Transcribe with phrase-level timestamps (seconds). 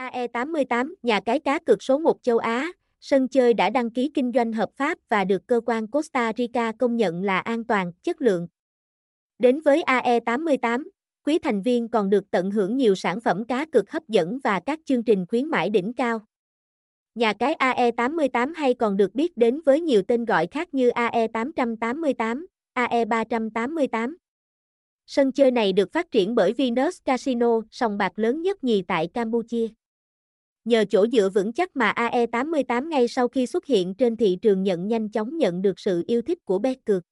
[0.00, 4.32] AE88, nhà cái cá cược số 1 châu Á, sân chơi đã đăng ký kinh
[4.34, 8.22] doanh hợp pháp và được cơ quan Costa Rica công nhận là an toàn, chất
[8.22, 8.48] lượng.
[9.38, 10.84] Đến với AE88,
[11.24, 14.60] quý thành viên còn được tận hưởng nhiều sản phẩm cá cược hấp dẫn và
[14.60, 16.20] các chương trình khuyến mãi đỉnh cao.
[17.14, 22.44] Nhà cái AE88 hay còn được biết đến với nhiều tên gọi khác như AE888,
[22.74, 24.14] AE388.
[25.06, 29.06] Sân chơi này được phát triển bởi Venus Casino, sòng bạc lớn nhất nhì tại
[29.14, 29.66] Campuchia.
[30.70, 34.62] Nhờ chỗ dựa vững chắc mà AE88 ngay sau khi xuất hiện trên thị trường
[34.62, 37.02] nhận nhanh chóng nhận được sự yêu thích của bet cược.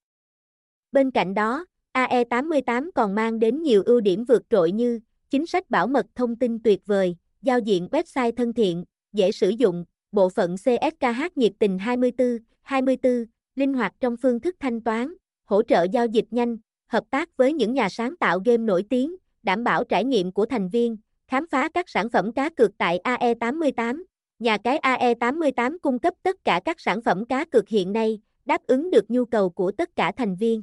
[0.92, 5.70] Bên cạnh đó, AE88 còn mang đến nhiều ưu điểm vượt trội như chính sách
[5.70, 10.28] bảo mật thông tin tuyệt vời, giao diện website thân thiện, dễ sử dụng, bộ
[10.28, 15.86] phận CSKH nhiệt tình 24, 24, linh hoạt trong phương thức thanh toán, hỗ trợ
[15.92, 19.84] giao dịch nhanh, hợp tác với những nhà sáng tạo game nổi tiếng, đảm bảo
[19.84, 20.96] trải nghiệm của thành viên,
[21.28, 24.02] khám phá các sản phẩm cá cược tại AE88.
[24.38, 28.62] Nhà cái AE88 cung cấp tất cả các sản phẩm cá cược hiện nay, đáp
[28.66, 30.62] ứng được nhu cầu của tất cả thành viên.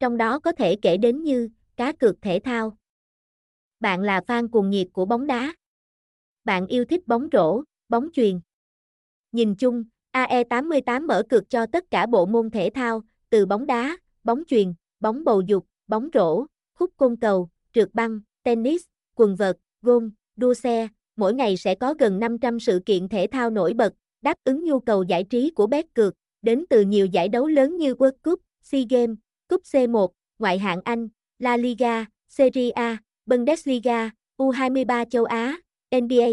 [0.00, 2.76] Trong đó có thể kể đến như cá cược thể thao.
[3.80, 5.54] Bạn là fan cuồng nhiệt của bóng đá.
[6.44, 8.40] Bạn yêu thích bóng rổ, bóng chuyền.
[9.32, 13.96] Nhìn chung, AE88 mở cược cho tất cả bộ môn thể thao, từ bóng đá,
[14.24, 18.82] bóng chuyền, bóng bầu dục, bóng rổ, khúc côn cầu, trượt băng, tennis,
[19.14, 23.50] quần vợt, gôn, đua xe, mỗi ngày sẽ có gần 500 sự kiện thể thao
[23.50, 27.28] nổi bật, đáp ứng nhu cầu giải trí của bet cược, đến từ nhiều giải
[27.28, 29.16] đấu lớn như World Cup, SEA Games,
[29.48, 36.28] Cúp C1, Ngoại hạng Anh, La Liga, Serie A, Bundesliga, U23 châu Á, NBA.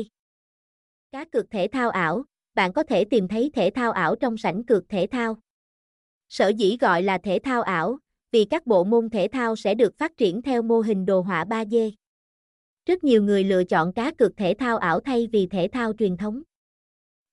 [1.12, 2.24] Cá cược thể thao ảo,
[2.56, 5.38] bạn có thể tìm thấy thể thao ảo trong sảnh cược thể thao.
[6.30, 7.98] Sở dĩ gọi là thể thao ảo,
[8.32, 11.46] vì các bộ môn thể thao sẽ được phát triển theo mô hình đồ họa
[11.50, 11.92] 3D.
[12.88, 16.18] Rất nhiều người lựa chọn cá cược thể thao ảo thay vì thể thao truyền
[16.18, 16.42] thống.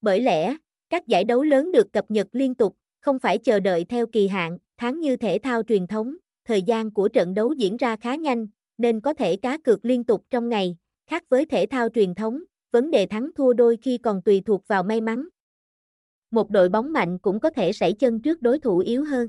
[0.00, 0.56] Bởi lẽ,
[0.90, 4.28] các giải đấu lớn được cập nhật liên tục, không phải chờ đợi theo kỳ
[4.28, 8.14] hạn, tháng như thể thao truyền thống, thời gian của trận đấu diễn ra khá
[8.14, 8.46] nhanh,
[8.78, 10.76] nên có thể cá cược liên tục trong ngày,
[11.06, 14.68] khác với thể thao truyền thống, vấn đề thắng thua đôi khi còn tùy thuộc
[14.68, 15.28] vào may mắn.
[16.30, 19.28] Một đội bóng mạnh cũng có thể sảy chân trước đối thủ yếu hơn.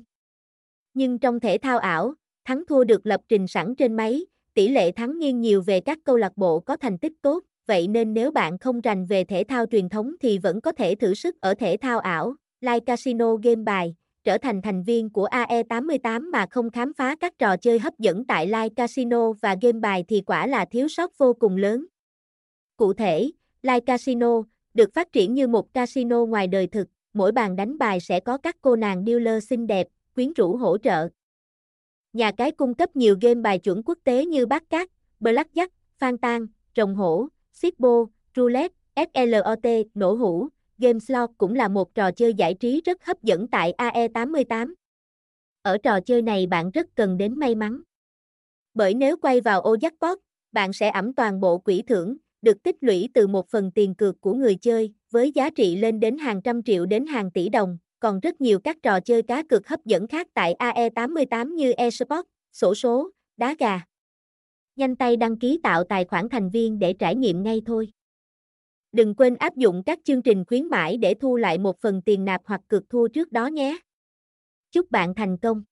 [0.93, 2.13] Nhưng trong thể thao ảo,
[2.45, 4.25] thắng thua được lập trình sẵn trên máy,
[4.55, 7.87] tỷ lệ thắng nghiêng nhiều về các câu lạc bộ có thành tích tốt, vậy
[7.87, 11.13] nên nếu bạn không rành về thể thao truyền thống thì vẫn có thể thử
[11.13, 16.31] sức ở thể thao ảo, like casino game bài, trở thành thành viên của AE88
[16.31, 20.05] mà không khám phá các trò chơi hấp dẫn tại Live Casino và game bài
[20.07, 21.85] thì quả là thiếu sót vô cùng lớn.
[22.77, 24.41] Cụ thể, Live Casino
[24.73, 28.37] được phát triển như một casino ngoài đời thực, mỗi bàn đánh bài sẽ có
[28.37, 31.09] các cô nàng dealer xinh đẹp, quyến rũ hỗ trợ.
[32.15, 34.89] Nhà cái cung cấp nhiều game bài chuẩn quốc tế như bát cát,
[35.19, 35.67] blackjack,
[35.97, 38.05] phan tan, rồng hổ, Sipbo,
[38.35, 43.23] roulette, SLOT, nổ hũ, game slot cũng là một trò chơi giải trí rất hấp
[43.23, 44.73] dẫn tại AE88.
[45.61, 47.81] Ở trò chơi này bạn rất cần đến may mắn.
[48.73, 50.17] Bởi nếu quay vào ô jackpot,
[50.51, 54.21] bạn sẽ ẩm toàn bộ quỹ thưởng, được tích lũy từ một phần tiền cược
[54.21, 57.77] của người chơi, với giá trị lên đến hàng trăm triệu đến hàng tỷ đồng,
[57.99, 62.27] còn rất nhiều các trò chơi cá cược hấp dẫn khác tại AE88 như esports,
[62.53, 63.81] sổ số, đá gà.
[64.75, 67.91] Nhanh tay đăng ký tạo tài khoản thành viên để trải nghiệm ngay thôi.
[68.91, 72.25] Đừng quên áp dụng các chương trình khuyến mãi để thu lại một phần tiền
[72.25, 73.77] nạp hoặc cược thua trước đó nhé.
[74.71, 75.63] Chúc bạn thành công!